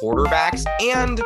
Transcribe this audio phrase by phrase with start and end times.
[0.00, 1.20] quarterbacks and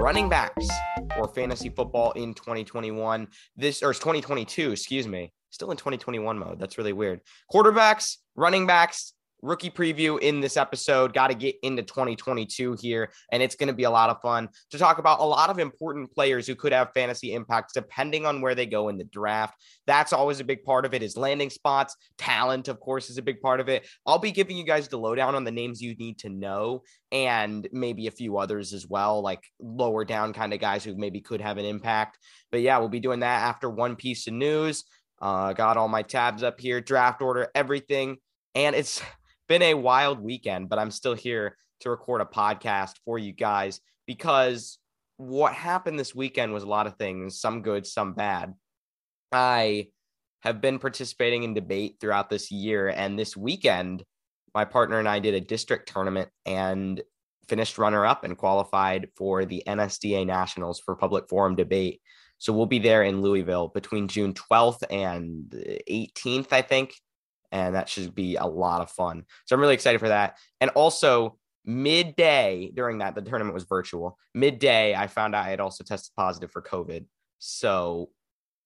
[0.00, 0.66] running backs
[1.14, 3.28] for fantasy football in 2021.
[3.56, 5.32] This or 2022, excuse me.
[5.50, 6.58] Still in 2021 mode.
[6.58, 7.20] That's really weird.
[7.52, 11.12] Quarterbacks, running backs, rookie preview in this episode.
[11.12, 14.48] Got to get into 2022 here, and it's going to be a lot of fun
[14.70, 18.40] to talk about a lot of important players who could have fantasy impacts depending on
[18.40, 19.54] where they go in the draft.
[19.86, 21.02] That's always a big part of it.
[21.02, 23.86] Is landing spots, talent, of course, is a big part of it.
[24.06, 27.68] I'll be giving you guys the lowdown on the names you need to know, and
[27.72, 31.40] maybe a few others as well, like lower down kind of guys who maybe could
[31.40, 32.18] have an impact.
[32.50, 34.84] But yeah, we'll be doing that after one piece of news.
[35.20, 38.18] Uh, got all my tabs up here, draft order, everything.
[38.54, 39.02] And it's
[39.48, 43.80] been a wild weekend, but I'm still here to record a podcast for you guys
[44.06, 44.78] because
[45.16, 48.54] what happened this weekend was a lot of things, some good, some bad.
[49.32, 49.88] I
[50.42, 54.04] have been participating in debate throughout this year, and this weekend,
[54.54, 57.02] my partner and I did a district tournament and
[57.48, 62.00] finished runner up and qualified for the NSDA Nationals for Public Forum debate.
[62.38, 65.50] So we'll be there in Louisville between June 12th and
[65.88, 66.94] 18th, I think
[67.52, 69.24] and that should be a lot of fun.
[69.44, 70.36] So I'm really excited for that.
[70.60, 74.18] And also, midday during that, the tournament was virtual.
[74.34, 77.04] Midday, I found out I had also tested positive for COVID.
[77.38, 78.10] So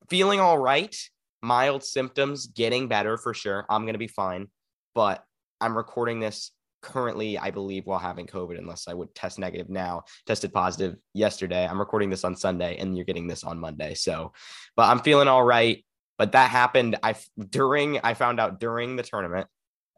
[0.09, 0.95] feeling all right,
[1.43, 3.65] mild symptoms, getting better for sure.
[3.69, 4.49] I'm to be fine.
[4.95, 5.25] But
[5.61, 10.05] I'm recording this currently, I believe, while having COVID, unless I would test negative now.
[10.27, 11.67] Tested positive yesterday.
[11.67, 13.95] I'm recording this on Sunday, and you're getting this on Monday.
[13.95, 14.33] So,
[14.77, 15.85] but I'm feeling all right.
[16.21, 17.15] But that happened I
[17.49, 19.47] during I found out during the tournament.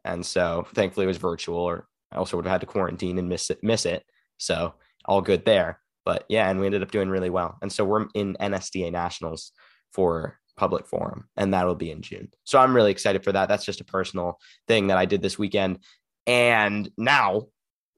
[0.05, 3.27] And so thankfully it was virtual or I also would have had to quarantine and
[3.27, 4.05] miss it miss it.
[4.37, 5.81] So all good there.
[6.05, 7.57] But yeah, and we ended up doing really well.
[7.61, 9.51] And so we're in NSDA Nationals
[9.91, 12.29] for public forum and that'll be in June.
[12.45, 13.49] So I'm really excited for that.
[13.49, 15.79] That's just a personal thing that I did this weekend.
[16.25, 17.47] And now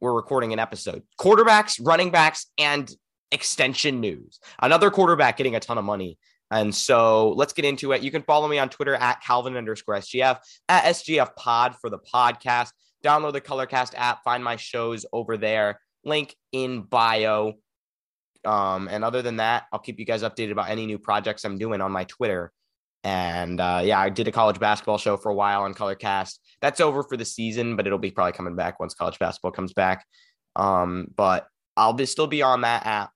[0.01, 1.03] we're recording an episode.
[1.21, 2.91] Quarterbacks, running backs, and
[3.31, 4.39] extension news.
[4.59, 6.17] Another quarterback getting a ton of money
[6.51, 8.03] and so let's get into it.
[8.03, 10.39] You can follow me on Twitter at Calvin underscore SGF,
[10.69, 12.69] at SGF Pod for the podcast.
[13.03, 15.79] Download the Colorcast app, find my shows over there.
[16.03, 17.53] Link in bio.
[18.43, 21.57] Um, and other than that, I'll keep you guys updated about any new projects I'm
[21.57, 22.51] doing on my Twitter.
[23.03, 26.39] And uh, yeah, I did a college basketball show for a while on Colorcast.
[26.61, 29.73] That's over for the season, but it'll be probably coming back once college basketball comes
[29.73, 30.05] back.
[30.55, 33.11] Um, but I'll be, still be on that app,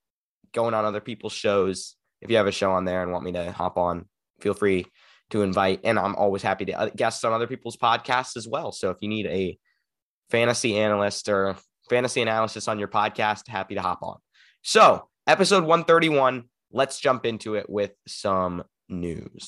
[0.51, 3.31] going on other people's shows if you have a show on there and want me
[3.33, 4.05] to hop on,
[4.39, 4.85] feel free
[5.29, 5.81] to invite.
[5.83, 8.71] And I'm always happy to uh, guest on other people's podcasts as well.
[8.71, 9.57] So if you need a
[10.29, 11.55] fantasy analyst or
[11.89, 14.17] fantasy analysis on your podcast, happy to hop on.
[14.61, 19.47] So, episode 131, let's jump into it with some news.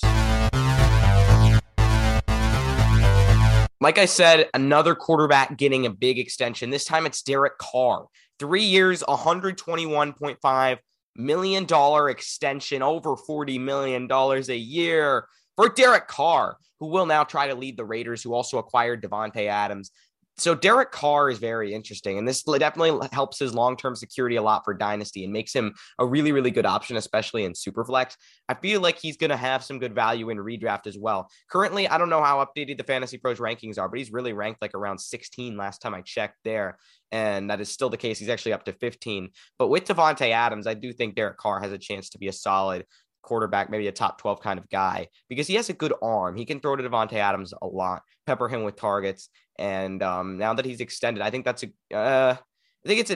[3.82, 6.70] Like I said, another quarterback getting a big extension.
[6.70, 8.06] This time it's Derek Carr.
[8.38, 10.78] Three years, 121.5
[11.16, 17.48] million dollar extension, over $40 million a year for Derek Carr, who will now try
[17.48, 19.92] to lead the Raiders, who also acquired Davante Adams.
[20.38, 24.64] So Derek Carr is very interesting, and this definitely helps his long-term security a lot
[24.64, 28.16] for Dynasty and makes him a really, really good option, especially in Superflex.
[28.50, 31.30] I feel like he's going to have some good value in redraft as well.
[31.52, 34.62] Currently, I don't know how updated the Fantasy Pros rankings are, but he's really ranked
[34.62, 36.78] like around 16 last time I checked there
[37.12, 38.20] and that is still the case.
[38.20, 39.30] He's actually up to 15.
[39.60, 42.34] But with Davante Adams, I do think Derek Carr has a chance to be a
[42.34, 42.86] solid
[43.22, 46.36] quarterback, maybe a top 12 kind of guy, because he has a good arm.
[46.36, 49.30] He can throw to Davante Adams a lot, pepper him with targets.
[49.62, 53.12] And um, now that he's extended, I think that's a, uh, I think it's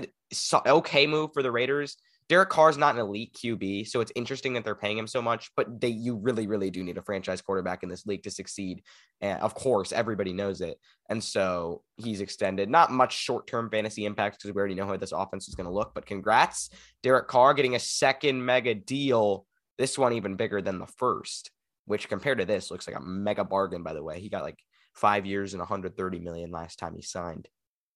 [0.53, 1.97] an okay move for the Raiders.
[2.29, 5.49] Derek Carr's not an elite QB, so it's interesting that they're paying him so much,
[5.57, 8.83] but they you really, really do need a franchise quarterback in this league to succeed.
[9.21, 10.77] And of course, everybody knows it.
[11.09, 12.69] And so he's extended.
[12.69, 15.73] Not much short-term fantasy impact because we already know how this offense is going to
[15.73, 16.69] look, but congrats.
[17.01, 19.47] Derek Carr getting a second mega deal.
[19.79, 21.49] This one even bigger than the first,
[21.85, 24.19] which compared to this looks like a mega bargain, by the way.
[24.19, 24.59] He got like
[24.95, 27.47] five years and 130 million last time he signed.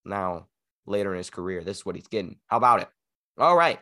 [0.05, 0.47] Now,
[0.85, 2.37] later in his career, this is what he's getting.
[2.47, 2.87] How about it?
[3.37, 3.79] All right.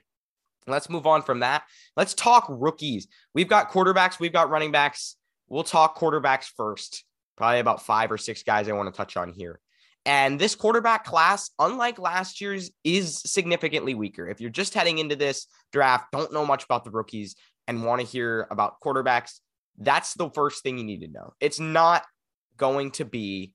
[0.68, 1.64] Let's move on from that.
[1.96, 3.08] Let's talk rookies.
[3.34, 5.16] We've got quarterbacks, we've got running backs.
[5.48, 7.06] We'll talk quarterbacks first.
[7.38, 9.60] Probably about five or six guys I want to touch on here.
[10.06, 14.28] And this quarterback class, unlike last year's, is significantly weaker.
[14.28, 17.36] If you're just heading into this draft, don't know much about the rookies,
[17.68, 19.40] and want to hear about quarterbacks,
[19.78, 21.34] that's the first thing you need to know.
[21.40, 22.04] It's not
[22.58, 23.54] going to be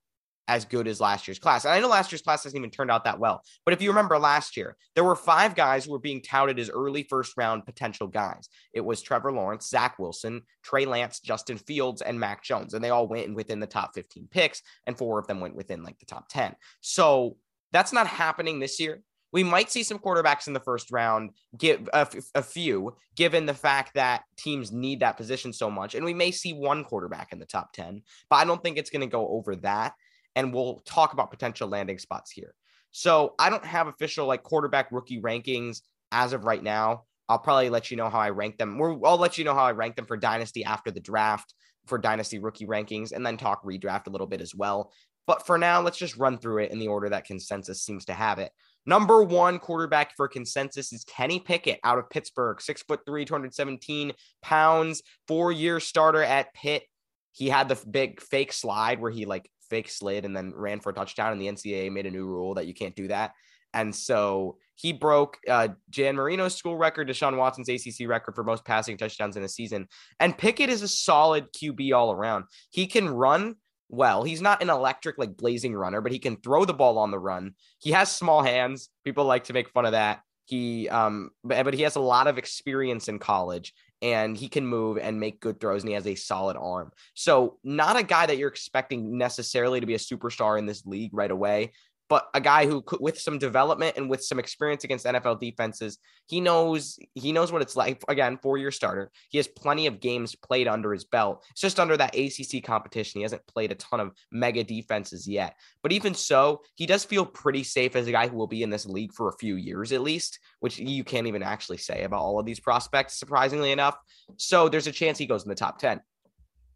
[0.49, 1.65] as good as last year's class.
[1.65, 3.43] And I know last year's class hasn't even turned out that well.
[3.65, 6.69] But if you remember last year, there were five guys who were being touted as
[6.69, 8.49] early first round potential guys.
[8.73, 12.75] It was Trevor Lawrence, Zach Wilson, Trey Lance, Justin Fields, and Mac Jones.
[12.75, 15.83] And they all went within the top 15 picks, and four of them went within
[15.83, 16.55] like the top 10.
[16.81, 17.37] So
[17.71, 19.03] that's not happening this year.
[19.33, 23.55] We might see some quarterbacks in the first round, give a, a few, given the
[23.55, 25.95] fact that teams need that position so much.
[25.95, 28.91] And we may see one quarterback in the top 10, but I don't think it's
[28.91, 29.95] going to go over that.
[30.37, 32.55] And we'll talk about potential landing spots here.
[32.91, 35.81] So I don't have official like quarterback rookie rankings
[36.11, 37.05] as of right now.
[37.29, 38.77] I'll probably let you know how I rank them.
[38.79, 41.55] We're, I'll let you know how I rank them for Dynasty after the draft
[41.87, 44.93] for Dynasty rookie rankings and then talk redraft a little bit as well.
[45.27, 48.13] But for now, let's just run through it in the order that consensus seems to
[48.13, 48.53] have it.
[48.85, 54.13] Number one quarterback for consensus is Kenny Pickett out of Pittsburgh, six foot three, 217
[54.43, 56.83] pounds, four year starter at Pitt.
[57.31, 60.91] He had the big fake slide where he like fake slid and then ran for
[60.91, 63.33] a touchdown, and the NCAA made a new rule that you can't do that.
[63.75, 68.65] And so he broke uh, Dan Marino's school record, Deshaun Watson's ACC record for most
[68.65, 69.89] passing touchdowns in a season.
[70.19, 72.45] And Pickett is a solid QB all around.
[72.71, 73.57] He can run
[73.89, 74.25] well.
[74.25, 77.19] He's not an electric, like blazing runner, but he can throw the ball on the
[77.19, 77.55] run.
[77.79, 78.89] He has small hands.
[79.05, 80.23] People like to make fun of that.
[80.47, 83.73] He, um, but, but he has a lot of experience in college
[84.03, 86.91] and he can move and make good throws and he has a solid arm.
[87.15, 91.13] So, not a guy that you're expecting necessarily to be a superstar in this league
[91.15, 91.73] right away,
[92.13, 95.97] but a guy who could, with some development and with some experience against NFL defenses,
[96.27, 98.05] he knows he knows what it's like.
[98.07, 99.11] Again, four-year starter.
[99.31, 101.43] He has plenty of games played under his belt.
[101.53, 103.21] It's just under that ACC competition.
[103.21, 105.57] He hasn't played a ton of mega defenses yet.
[105.83, 108.69] But even so, he does feel pretty safe as a guy who will be in
[108.69, 112.21] this league for a few years at least, which you can't even actually say about
[112.21, 113.97] all of these prospects, surprisingly enough.
[114.37, 115.99] So there's a chance he goes in the top 10.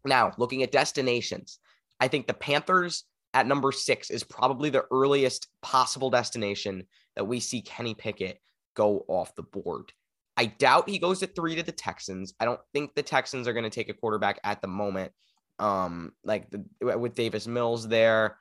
[0.03, 1.59] Now, looking at destinations,
[1.99, 3.03] I think the Panthers
[3.37, 8.39] at number six is probably the earliest possible destination that we see Kenny Pickett
[8.75, 9.91] go off the board.
[10.35, 12.33] I doubt he goes at three to the Texans.
[12.39, 15.11] I don't think the Texans are going to take a quarterback at the moment.
[15.59, 18.37] Um, like the, with Davis Mills there,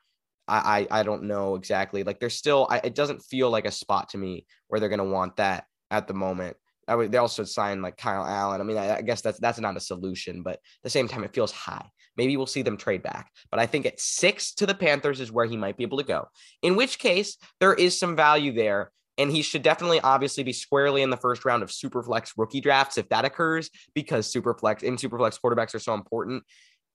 [0.48, 2.02] I, I, I don't know exactly.
[2.02, 4.98] Like there's still, I, it doesn't feel like a spot to me where they're going
[4.98, 6.56] to want that at the moment.
[6.88, 8.62] I would, they also signed like Kyle Allen.
[8.62, 11.24] I mean, I, I, guess that's that's not a solution, but at the same time,
[11.24, 11.86] it feels high.
[12.16, 13.30] Maybe we'll see them trade back.
[13.50, 16.04] But I think at six to the Panthers is where he might be able to
[16.04, 16.28] go.
[16.62, 18.90] In which case, there is some value there.
[19.18, 22.98] And he should definitely obviously be squarely in the first round of Superflex rookie drafts
[22.98, 26.42] if that occurs, because Superflex in Superflex quarterbacks are so important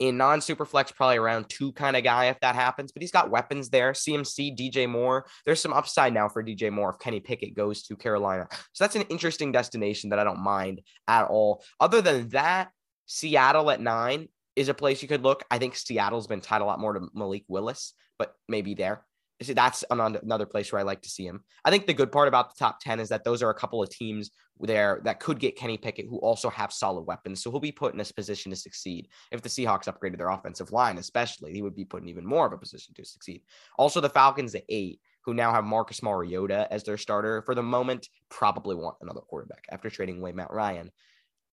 [0.02, 2.92] in non superflex, probably around two kind of guy if that happens.
[2.92, 3.94] But he's got weapons there.
[3.94, 5.28] CMC, DJ Moore.
[5.46, 8.48] There's some upside now for DJ Moore if Kenny Pickett goes to Carolina.
[8.74, 11.64] So that's an interesting destination that I don't mind at all.
[11.80, 12.72] Other than that,
[13.06, 15.44] Seattle at nine is a place you could look.
[15.50, 19.06] I think Seattle's been tied a lot more to Malik Willis, but maybe there
[19.42, 21.44] See, that's another place where I like to see him.
[21.66, 23.82] I think the good part about the top 10 is that those are a couple
[23.82, 27.42] of teams there that could get Kenny Pickett who also have solid weapons.
[27.42, 29.08] So he'll be put in a position to succeed.
[29.32, 32.46] If the Seahawks upgraded their offensive line, especially, he would be put in even more
[32.46, 33.42] of a position to succeed.
[33.80, 37.64] Also, the Falcons at eight, who now have Marcus Mariota as their starter for the
[37.64, 40.92] moment, probably want another quarterback after trading away Matt Ryan.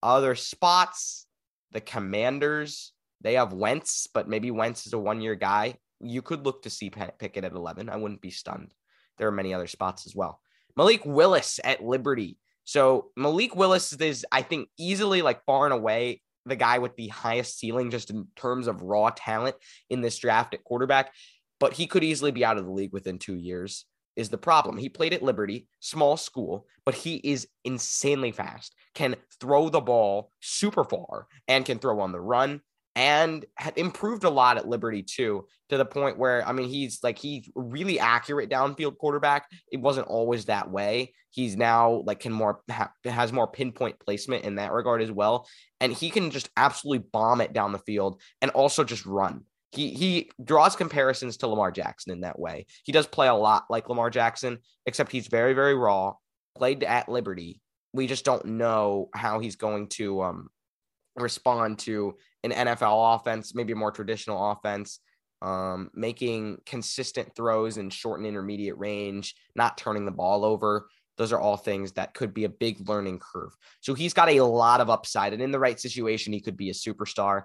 [0.02, 1.26] Other spots,
[1.72, 6.44] the Commanders, they have Wentz, but maybe Wentz is a one year guy you could
[6.44, 7.88] look to see Pickett at 11.
[7.88, 8.72] I wouldn't be stunned.
[9.16, 10.40] There are many other spots as well.
[10.76, 12.38] Malik Willis at Liberty.
[12.64, 17.08] So Malik Willis is, I think, easily like far and away the guy with the
[17.08, 19.56] highest ceiling just in terms of raw talent
[19.90, 21.12] in this draft at quarterback.
[21.58, 23.84] But he could easily be out of the league within two years.
[24.18, 24.76] Is the problem.
[24.76, 30.32] He played at Liberty, small school, but he is insanely fast, can throw the ball
[30.40, 32.60] super far, and can throw on the run
[32.98, 36.98] and had improved a lot at Liberty too, to the point where I mean he's
[37.04, 39.46] like he's really accurate downfield quarterback.
[39.70, 41.14] It wasn't always that way.
[41.30, 45.46] He's now like can more ha- has more pinpoint placement in that regard as well,
[45.80, 49.44] and he can just absolutely bomb it down the field and also just run.
[49.70, 52.66] He he draws comparisons to Lamar Jackson in that way.
[52.84, 56.14] He does play a lot like Lamar Jackson, except he's very very raw.
[56.56, 57.60] Played at Liberty.
[57.92, 60.48] We just don't know how he's going to um
[61.16, 65.00] respond to an NFL offense, maybe a more traditional offense,
[65.42, 70.88] um, making consistent throws in short and intermediate range, not turning the ball over.
[71.16, 73.52] Those are all things that could be a big learning curve.
[73.80, 76.70] So he's got a lot of upside, and in the right situation, he could be
[76.70, 77.42] a superstar.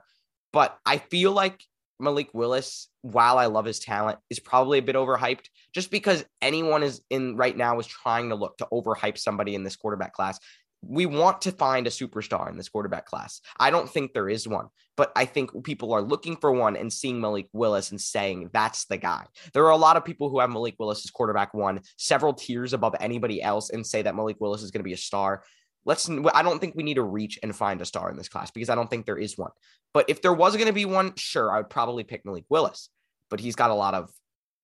[0.51, 1.63] But I feel like
[1.99, 6.83] Malik Willis, while I love his talent, is probably a bit overhyped just because anyone
[6.83, 10.39] is in right now is trying to look to overhype somebody in this quarterback class
[10.85, 13.41] we want to find a superstar in this quarterback class.
[13.59, 16.91] I don't think there is one, but I think people are looking for one and
[16.91, 19.25] seeing Malik Willis and saying that's the guy.
[19.53, 22.73] There are a lot of people who have Malik Willis as quarterback one, several tiers
[22.73, 25.43] above anybody else, and say that Malik Willis is going to be a star.
[25.85, 28.51] Let's, I don't think we need to reach and find a star in this class
[28.51, 29.51] because I don't think there is one.
[29.93, 32.89] But if there was going to be one, sure, I would probably pick Malik Willis,
[33.29, 34.09] but he's got a lot of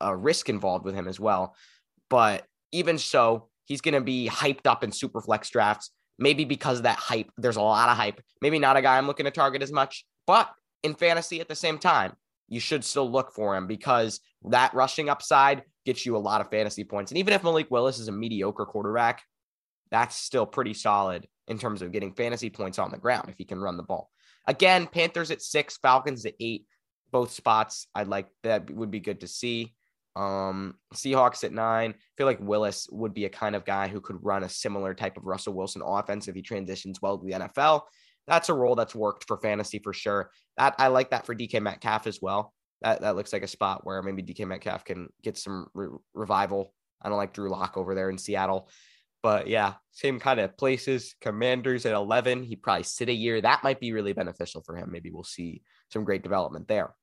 [0.03, 1.55] uh, risk involved with him as well.
[2.09, 6.79] But even so, he's going to be hyped up in super flex drafts Maybe because
[6.79, 8.21] of that hype, there's a lot of hype.
[8.41, 10.49] Maybe not a guy I'm looking to target as much, but
[10.83, 12.13] in fantasy at the same time,
[12.49, 16.49] you should still look for him because that rushing upside gets you a lot of
[16.49, 17.11] fantasy points.
[17.11, 19.21] And even if Malik Willis is a mediocre quarterback,
[19.91, 23.45] that's still pretty solid in terms of getting fantasy points on the ground if he
[23.45, 24.09] can run the ball.
[24.47, 26.65] Again, Panthers at six, Falcons at eight,
[27.11, 27.87] both spots.
[27.93, 29.75] I'd like that would be good to see.
[30.15, 31.91] Um, Seahawks at nine.
[31.91, 34.93] I feel like Willis would be a kind of guy who could run a similar
[34.93, 37.81] type of Russell Wilson offense if he transitions well to the NFL.
[38.27, 40.29] That's a role that's worked for fantasy for sure.
[40.57, 42.53] That I like that for DK Metcalf as well.
[42.81, 46.73] That that looks like a spot where maybe DK Metcalf can get some re- revival.
[47.01, 48.69] I don't like Drew Lock over there in Seattle.
[49.21, 51.15] But yeah, same kind of places.
[51.19, 52.43] Commanders at 11.
[52.43, 53.41] He probably sit a year.
[53.41, 54.91] That might be really beneficial for him.
[54.91, 55.61] Maybe we'll see
[55.91, 56.95] some great development there.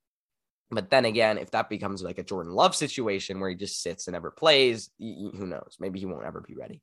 [0.71, 4.07] But then again, if that becomes like a Jordan Love situation where he just sits
[4.07, 5.77] and never plays, who knows?
[5.79, 6.83] Maybe he won't ever be ready.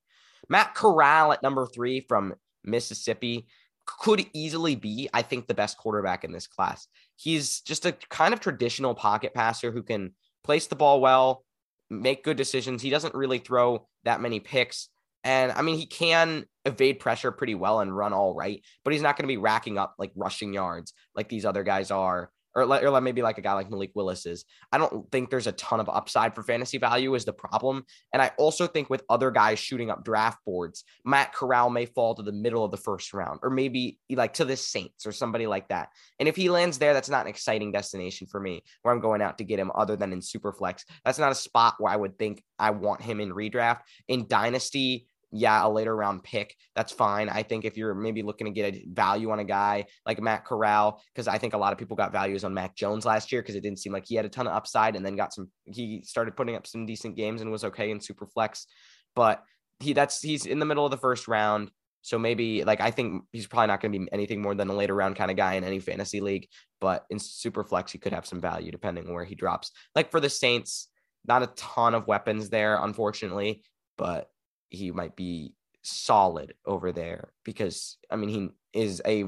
[0.50, 3.48] Matt Corral at number three from Mississippi
[3.86, 6.88] could easily be, I think, the best quarterback in this class.
[7.18, 10.14] He's just a kind of traditional pocket passer who can
[10.44, 11.44] place the ball well,
[11.90, 12.82] make good decisions.
[12.82, 14.90] He doesn't really throw that many picks.
[15.24, 19.02] And I mean, he can evade pressure pretty well and run all right, but he's
[19.02, 22.64] not going to be racking up like rushing yards like these other guys are or,
[22.64, 24.46] or maybe like a guy like Malik Willis is.
[24.72, 27.86] I don't think there's a ton of upside for fantasy value is the problem.
[28.12, 32.16] And I also think with other guys shooting up draft boards, Matt Corral may fall
[32.16, 35.48] to the middle of the first round or maybe like to the Saints or somebody
[35.48, 35.90] like that.
[36.20, 39.22] And if he lands there, that's not an exciting destination for me where I'm going
[39.22, 40.84] out to get him other than in Superflex.
[41.06, 43.82] That's not a spot where I would think I want him in redraft.
[44.08, 47.28] In Dynasty, yeah, a later round pick, that's fine.
[47.28, 50.46] I think if you're maybe looking to get a value on a guy like Matt
[50.46, 53.42] Corral, because I think a lot of people got values on Mac Jones last year
[53.42, 55.50] because it didn't seem like he had a ton of upside and then got some,
[55.66, 58.68] he started putting up some decent games and was okay in super flex.
[59.16, 59.44] But
[59.80, 61.72] he, that's, he's in the middle of the first round.
[62.04, 64.74] So maybe like I think he's probably not going to be anything more than a
[64.76, 66.48] later round kind of guy in any fantasy league,
[66.80, 69.72] but in super flex, he could have some value depending on where he drops.
[69.96, 70.90] Like for the Saints,
[71.26, 73.64] not a ton of weapons there, unfortunately,
[73.98, 74.28] but
[74.74, 75.54] he might be
[75.84, 78.50] solid over there because I mean he
[78.80, 79.26] is a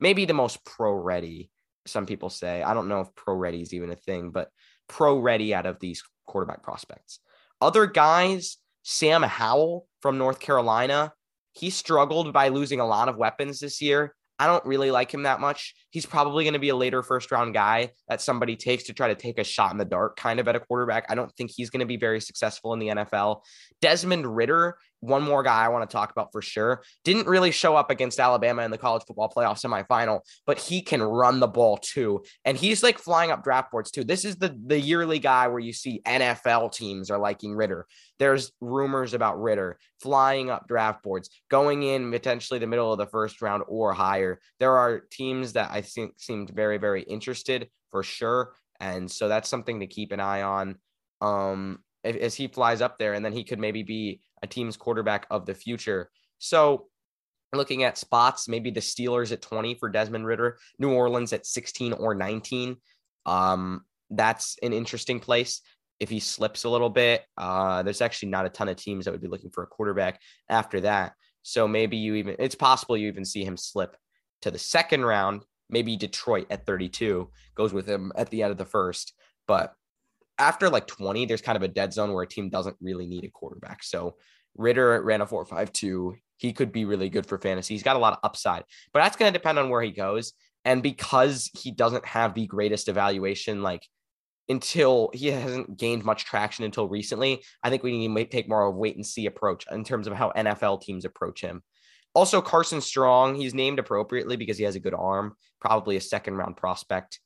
[0.00, 1.50] maybe the most pro ready.
[1.86, 4.50] Some people say I don't know if pro ready is even a thing, but
[4.88, 7.20] pro ready out of these quarterback prospects.
[7.60, 11.12] Other guys, Sam Howell from North Carolina,
[11.52, 14.14] he struggled by losing a lot of weapons this year.
[14.40, 15.74] I don't really like him that much.
[15.90, 19.08] He's probably going to be a later first round guy that somebody takes to try
[19.08, 21.04] to take a shot in the dark kind of at a quarterback.
[21.10, 23.42] I don't think he's going to be very successful in the NFL.
[23.82, 26.82] Desmond Ridder one more guy I want to talk about for sure.
[27.04, 31.02] Didn't really show up against Alabama in the college football playoff semifinal, but he can
[31.02, 32.22] run the ball too.
[32.44, 34.04] And he's like flying up draft boards too.
[34.04, 37.86] This is the the yearly guy where you see NFL teams are liking Ridder.
[38.18, 43.06] There's rumors about Ridder flying up draft boards, going in potentially the middle of the
[43.06, 44.40] first round or higher.
[44.58, 48.54] There are teams that I think seemed very, very interested for sure.
[48.80, 50.76] And so that's something to keep an eye on.
[51.20, 55.26] Um, as he flies up there, and then he could maybe be a team's quarterback
[55.30, 56.10] of the future.
[56.38, 56.86] So
[57.52, 61.94] looking at spots, maybe the Steelers at 20 for Desmond Ridder, New Orleans at 16
[61.94, 62.76] or 19.
[63.26, 65.60] Um, that's an interesting place.
[65.98, 69.12] If he slips a little bit, uh, there's actually not a ton of teams that
[69.12, 71.12] would be looking for a quarterback after that.
[71.42, 73.96] So maybe you even, it's possible you even see him slip
[74.42, 75.44] to the second round.
[75.68, 79.12] Maybe Detroit at 32 goes with him at the end of the first.
[79.46, 79.74] But
[80.40, 83.24] after like 20, there's kind of a dead zone where a team doesn't really need
[83.24, 83.82] a quarterback.
[83.82, 84.16] So
[84.56, 86.16] Ridder ran a 4.52.
[86.38, 87.74] He could be really good for fantasy.
[87.74, 90.32] He's got a lot of upside, but that's going to depend on where he goes.
[90.64, 93.86] And because he doesn't have the greatest evaluation, like
[94.48, 98.66] until he hasn't gained much traction until recently, I think we need to take more
[98.66, 101.62] of a wait and see approach in terms of how NFL teams approach him.
[102.14, 106.34] Also, Carson Strong, he's named appropriately because he has a good arm, probably a second
[106.34, 107.20] round prospect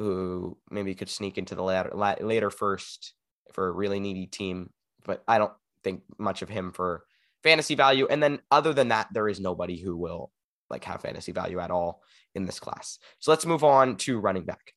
[0.00, 1.90] who maybe could sneak into the later
[2.20, 3.12] later first
[3.52, 4.70] for a really needy team.
[5.04, 5.52] But I don't
[5.84, 7.04] think much of him for
[7.42, 8.06] fantasy value.
[8.08, 10.30] And then other than that, there is nobody who will
[10.68, 12.02] like have fantasy value at all
[12.34, 12.98] in this class.
[13.18, 14.72] So let's move on to running back.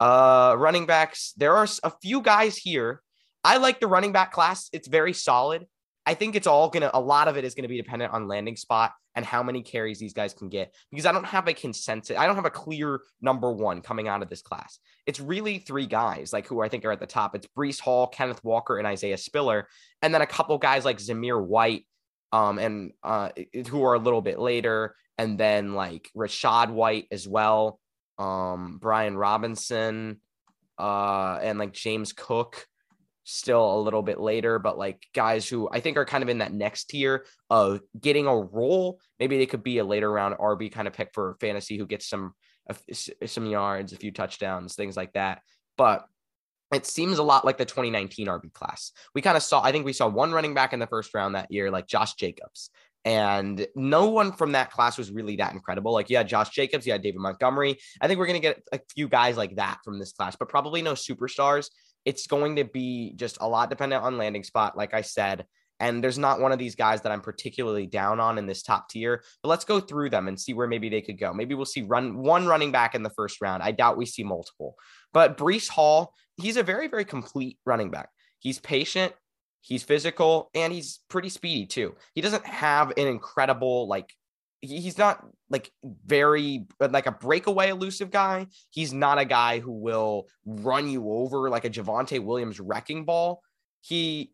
[0.00, 1.32] Uh, running backs.
[1.36, 3.02] There are a few guys here.
[3.42, 4.68] I like the running back class.
[4.72, 5.66] It's very solid.
[6.06, 8.56] I think it's all gonna a lot of it is gonna be dependent on landing
[8.56, 12.16] spot and how many carries these guys can get because I don't have a consensus.
[12.16, 14.78] I don't have a clear number one coming out of this class.
[15.06, 17.34] It's really three guys like who I think are at the top.
[17.34, 19.68] It's Breece Hall, Kenneth Walker, and Isaiah Spiller,
[20.02, 21.86] and then a couple guys like Zamir White,
[22.32, 23.30] um, and uh,
[23.68, 27.80] who are a little bit later, and then like Rachaad White as well,
[28.18, 30.20] um, Brian Robinson,
[30.78, 32.66] uh, and like James Cook
[33.24, 36.38] still a little bit later, but like guys who I think are kind of in
[36.38, 39.00] that next tier of getting a role.
[39.18, 42.08] Maybe they could be a later round RB kind of pick for fantasy who gets
[42.08, 42.34] some
[43.24, 45.42] some yards, a few touchdowns, things like that.
[45.76, 46.06] But
[46.72, 48.92] it seems a lot like the 2019 RB class.
[49.14, 51.34] We kind of saw, I think we saw one running back in the first round
[51.34, 52.70] that year, like Josh Jacobs.
[53.04, 55.92] And no one from that class was really that incredible.
[55.92, 57.78] Like, yeah, Josh Jacobs, yeah, David Montgomery.
[58.00, 60.48] I think we're going to get a few guys like that from this class, but
[60.48, 61.68] probably no superstars
[62.04, 65.46] it's going to be just a lot dependent on landing spot, like I said.
[65.80, 68.88] And there's not one of these guys that I'm particularly down on in this top
[68.88, 69.22] tier.
[69.42, 71.32] But let's go through them and see where maybe they could go.
[71.32, 73.62] Maybe we'll see run one running back in the first round.
[73.62, 74.76] I doubt we see multiple.
[75.12, 78.08] But Breece Hall, he's a very, very complete running back.
[78.38, 79.14] He's patient,
[79.62, 81.96] he's physical, and he's pretty speedy too.
[82.14, 84.14] He doesn't have an incredible like
[84.68, 88.46] he's not like very uh, like a breakaway elusive guy.
[88.70, 93.42] He's not a guy who will run you over like a Javonte Williams wrecking ball.
[93.80, 94.32] He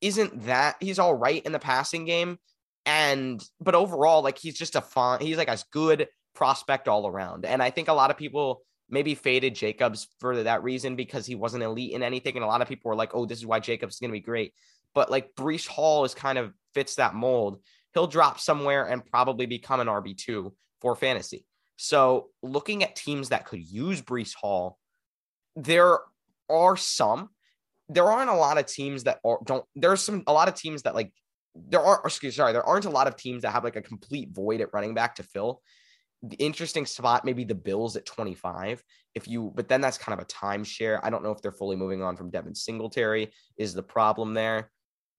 [0.00, 0.76] isn't that.
[0.80, 2.38] He's all right in the passing game,
[2.86, 5.20] and but overall, like he's just a fun.
[5.20, 7.44] He's like a good prospect all around.
[7.44, 11.34] And I think a lot of people maybe faded Jacobs for that reason because he
[11.34, 12.36] wasn't elite in anything.
[12.36, 14.20] And a lot of people were like, "Oh, this is why Jacobs is to be
[14.20, 14.54] great."
[14.94, 17.60] But like Breece Hall is kind of fits that mold
[17.94, 21.44] he'll drop somewhere and probably become an RB2 for fantasy.
[21.76, 24.78] So, looking at teams that could use Breece Hall,
[25.56, 25.98] there
[26.48, 27.30] are some.
[27.88, 29.64] There aren't a lot of teams that are, don't.
[29.74, 31.12] There's some a lot of teams that like
[31.54, 32.00] there are.
[32.04, 34.72] Excuse sorry, there aren't a lot of teams that have like a complete void at
[34.72, 35.60] running back to fill.
[36.22, 38.82] The interesting spot, maybe the Bills at 25.
[39.14, 41.00] If you, but then that's kind of a timeshare.
[41.02, 43.32] I don't know if they're fully moving on from Devin Singletary.
[43.56, 44.70] Is the problem there?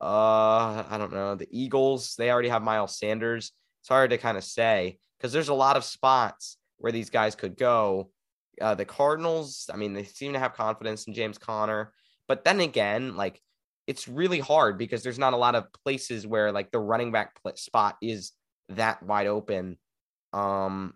[0.04, 1.36] Uh, I don't know.
[1.36, 3.54] The Eagles, they already have Miles Sanders.
[3.82, 7.36] It's hard to kind of say because there's a lot of spots where these guys
[7.36, 8.12] could go.
[8.60, 11.94] Uh, the Cardinals, I mean, they seem to have confidence in James Conner,
[12.28, 13.40] but then again, like
[13.88, 17.40] it's really hard because there's not a lot of places where like the running back
[17.56, 18.34] spot is
[18.70, 19.78] that wide open.
[20.34, 20.96] Um,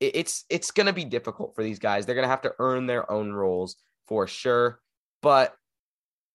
[0.00, 2.04] it, it's it's gonna be difficult for these guys.
[2.04, 3.76] They're gonna have to earn their own roles
[4.08, 4.80] for sure.
[5.22, 5.54] But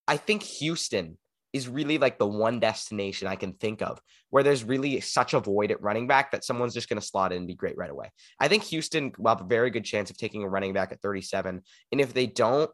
[0.07, 1.17] I think Houston
[1.53, 5.39] is really like the one destination I can think of where there's really such a
[5.39, 7.89] void at running back that someone's just going to slot in and be great right
[7.89, 8.11] away.
[8.39, 11.01] I think Houston will have a very good chance of taking a running back at
[11.01, 11.61] 37.
[11.91, 12.69] And if they don't,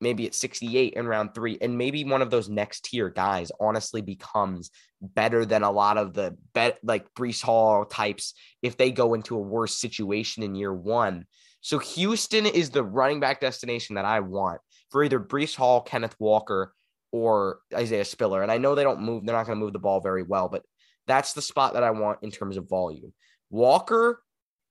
[0.00, 4.02] maybe at 68 in round three, and maybe one of those next tier guys honestly
[4.02, 9.14] becomes better than a lot of the bet like Breece Hall types if they go
[9.14, 11.26] into a worse situation in year one.
[11.60, 16.14] So Houston is the running back destination that I want for either Breece Hall, Kenneth
[16.18, 16.72] Walker,
[17.16, 18.42] or Isaiah Spiller.
[18.42, 20.48] And I know they don't move, they're not going to move the ball very well,
[20.48, 20.62] but
[21.06, 23.12] that's the spot that I want in terms of volume.
[23.48, 24.22] Walker,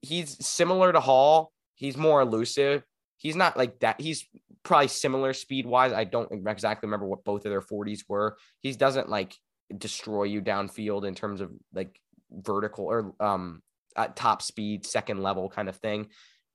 [0.02, 1.52] he's similar to Hall.
[1.74, 2.84] He's more elusive.
[3.18, 4.00] He's not like that.
[4.00, 4.28] He's
[4.64, 5.92] probably similar speed wise.
[5.92, 8.38] I don't exactly remember what both of their 40s were.
[8.62, 9.34] He doesn't like
[9.76, 12.00] destroy you downfield in terms of like
[12.32, 13.64] vertical or um
[13.96, 16.10] at top speed, second level kind of thing.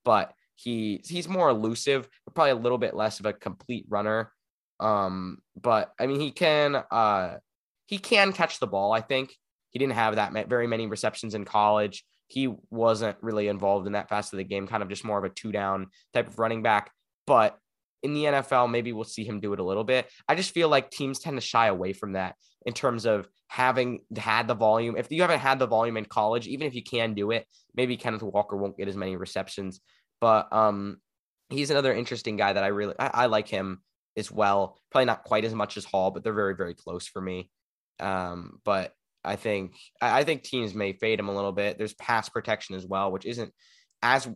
[0.04, 4.30] But he he's more elusive, probably a little bit less of a complete runner.
[4.80, 7.36] Um, but I mean, he can uh,
[7.86, 8.92] he can catch the ball.
[8.92, 9.32] I think
[9.70, 12.04] he didn't have that very many receptions in college.
[12.26, 15.24] He wasn't really involved in that fast of the game, kind of just more of
[15.24, 16.90] a two down type of running back.
[17.26, 17.58] But
[18.02, 20.08] in the NFL, maybe we'll see him do it a little bit.
[20.28, 24.00] I just feel like teams tend to shy away from that in terms of having
[24.16, 24.96] had the volume.
[24.96, 27.96] If you haven't had the volume in college, even if you can do it, maybe
[27.96, 29.80] Kenneth Walker won't get as many receptions.
[30.20, 30.98] But um,
[31.50, 33.82] he's another interesting guy that I really I, I like him
[34.20, 34.78] as well.
[34.92, 37.50] Probably not quite as much as Hall, but they're very, very close for me.
[37.98, 38.92] Um, but
[39.24, 41.76] I think I think teams may fade him a little bit.
[41.76, 43.52] There's pass protection as well, which isn't
[44.02, 44.28] as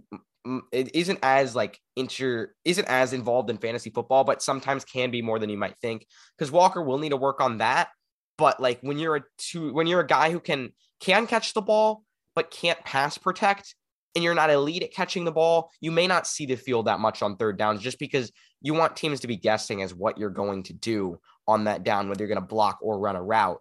[0.72, 5.22] it isn't as like inter isn't as involved in fantasy football, but sometimes can be
[5.22, 6.06] more than you might think.
[6.36, 7.88] Because Walker will need to work on that.
[8.36, 11.62] But like when you're a two when you're a guy who can can catch the
[11.62, 12.02] ball
[12.34, 13.74] but can't pass protect,
[14.14, 17.00] and you're not elite at catching the ball, you may not see the field that
[17.00, 20.30] much on third downs just because you want teams to be guessing as what you're
[20.30, 23.60] going to do on that down, whether you're going to block or run a route.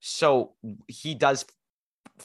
[0.00, 0.54] So
[0.88, 1.44] he does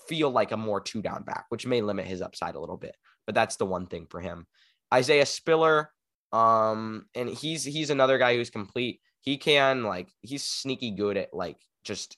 [0.08, 2.96] feel like a more two down back, which may limit his upside a little bit.
[3.26, 4.46] But that's the one thing for him.
[4.94, 5.92] Isaiah Spiller,
[6.32, 9.02] um, and he's he's another guy who's complete.
[9.22, 12.18] He can like he's sneaky good at like just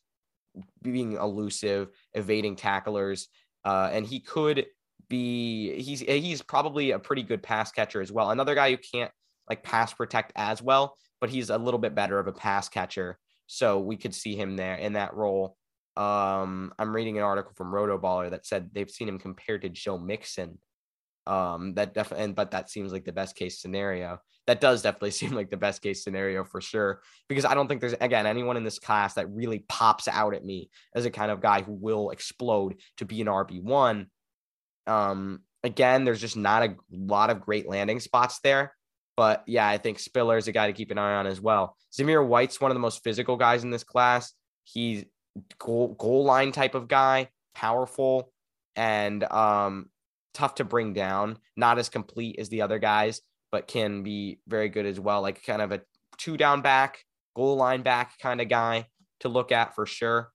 [0.81, 3.29] being elusive, evading tacklers,
[3.63, 4.65] uh, and he could
[5.09, 8.31] be he's he's probably a pretty good pass catcher as well.
[8.31, 9.11] Another guy who can't
[9.49, 13.17] like pass protect as well, but he's a little bit better of a pass catcher.
[13.47, 15.55] So we could see him there in that role.
[15.95, 19.97] Um, I'm reading an article from Rotoballer that said they've seen him compared to Joe
[19.97, 20.59] Mixon.
[21.25, 24.19] Um, that definitely, but that seems like the best case scenario.
[24.45, 27.01] That does definitely seem like the best case scenario for sure.
[27.27, 30.45] Because I don't think there's again anyone in this class that really pops out at
[30.45, 34.07] me as a kind of guy who will explode to be an RB one.
[34.87, 38.73] Um, again, there's just not a lot of great landing spots there.
[39.15, 41.75] But yeah, I think Spiller is a guy to keep an eye on as well.
[41.91, 44.33] Zamir White's one of the most physical guys in this class.
[44.63, 45.05] He's
[45.57, 48.31] goal goal line type of guy, powerful
[48.75, 49.89] and um,
[50.35, 51.39] tough to bring down.
[51.55, 53.21] Not as complete as the other guys,
[53.51, 55.21] but can be very good as well.
[55.23, 55.81] Like kind of a
[56.17, 57.03] two down back,
[57.35, 58.87] goal line back kind of guy
[59.21, 60.31] to look at for sure.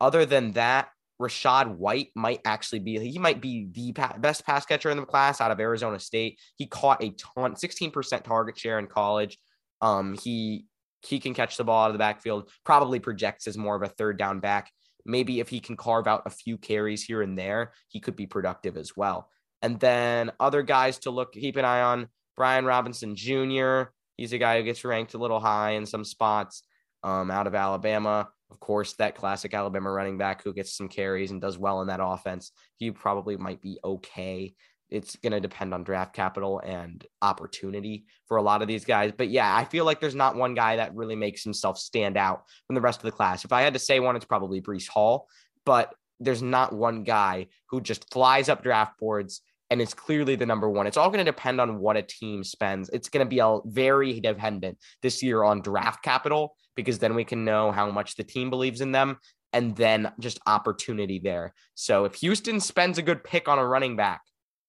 [0.00, 0.88] Other than that,
[1.20, 5.06] Rachaad White might actually be he might be the pa- best pass catcher in the
[5.06, 6.40] class out of Arizona State.
[6.56, 9.38] He caught a ton, 16% target share in college.
[9.80, 10.66] Um, he
[11.02, 13.88] he can catch the ball out of the backfield, probably projects as more of a
[13.88, 14.70] third down back.
[15.06, 18.26] Maybe if he can carve out a few carries here and there, he could be
[18.26, 19.28] productive as well.
[19.60, 23.84] And then other guys to look, keep an eye on Brian Robinson Jr.
[24.16, 26.62] He's a guy who gets ranked a little high in some spots
[27.02, 28.28] um, out of Alabama.
[28.50, 31.88] Of course, that classic Alabama running back who gets some carries and does well in
[31.88, 32.52] that offense.
[32.76, 34.54] He probably might be okay
[34.90, 39.12] it's going to depend on draft capital and opportunity for a lot of these guys.
[39.16, 42.44] But yeah, I feel like there's not one guy that really makes himself stand out
[42.66, 43.44] from the rest of the class.
[43.44, 45.28] If I had to say one, it's probably Breece Hall,
[45.64, 49.40] but there's not one guy who just flies up draft boards
[49.74, 50.86] and it's clearly the number one.
[50.86, 52.88] It's all going to depend on what a team spends.
[52.90, 57.24] It's going to be a very dependent this year on draft capital because then we
[57.24, 59.18] can know how much the team believes in them
[59.52, 61.54] and then just opportunity there.
[61.74, 64.20] So if Houston spends a good pick on a running back,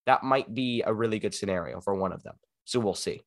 [0.07, 2.33] that might be a really good scenario for one of them.
[2.63, 3.21] So we'll see.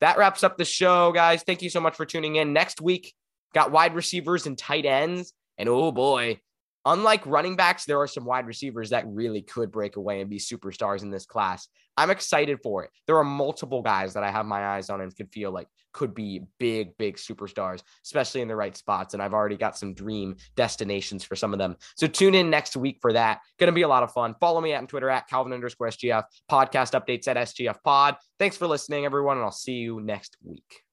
[0.00, 1.44] That wraps up the show, guys.
[1.44, 2.52] Thank you so much for tuning in.
[2.52, 3.14] Next week,
[3.54, 5.32] got wide receivers and tight ends.
[5.58, 6.40] And oh boy,
[6.84, 10.38] unlike running backs, there are some wide receivers that really could break away and be
[10.38, 11.68] superstars in this class.
[11.96, 12.90] I'm excited for it.
[13.06, 16.14] There are multiple guys that I have my eyes on and could feel like could
[16.14, 19.12] be big, big superstars, especially in the right spots.
[19.12, 21.76] And I've already got some dream destinations for some of them.
[21.96, 23.40] So tune in next week for that.
[23.58, 24.34] Going to be a lot of fun.
[24.40, 28.16] Follow me on Twitter at Calvin underscore SGF, podcast updates at SGF Pod.
[28.38, 30.89] Thanks for listening, everyone, and I'll see you next week.